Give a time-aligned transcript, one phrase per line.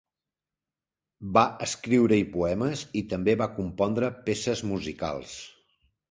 [1.37, 5.35] Va escriure-hi poemes i també va compondre peces musicals.